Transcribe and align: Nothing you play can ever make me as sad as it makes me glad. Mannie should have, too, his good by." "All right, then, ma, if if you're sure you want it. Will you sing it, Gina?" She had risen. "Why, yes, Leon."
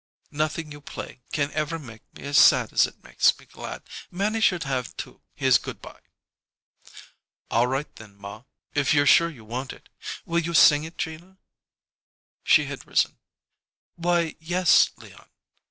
Nothing 0.31 0.71
you 0.71 0.81
play 0.81 1.21
can 1.31 1.51
ever 1.51 1.77
make 1.77 2.01
me 2.15 2.23
as 2.23 2.35
sad 2.39 2.73
as 2.73 2.87
it 2.87 3.03
makes 3.03 3.37
me 3.37 3.45
glad. 3.45 3.83
Mannie 4.09 4.41
should 4.41 4.63
have, 4.63 4.97
too, 4.97 5.21
his 5.35 5.59
good 5.59 5.79
by." 5.79 5.99
"All 7.51 7.67
right, 7.67 7.95
then, 7.97 8.15
ma, 8.17 8.45
if 8.73 8.87
if 8.87 8.93
you're 8.95 9.05
sure 9.05 9.29
you 9.29 9.45
want 9.45 9.71
it. 9.71 9.89
Will 10.25 10.39
you 10.39 10.55
sing 10.55 10.85
it, 10.85 10.97
Gina?" 10.97 11.37
She 12.43 12.65
had 12.65 12.87
risen. 12.87 13.19
"Why, 13.95 14.35
yes, 14.39 14.89
Leon." 14.97 15.29